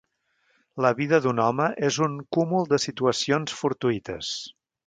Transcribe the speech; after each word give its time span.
La 0.85 0.91
vida 0.99 1.19
d'un 1.25 1.41
home 1.43 1.69
és 1.89 2.01
un 2.07 2.17
cúmul 2.39 2.67
de 2.75 2.83
situacions 2.89 3.57
fortuïtes. 3.63 4.37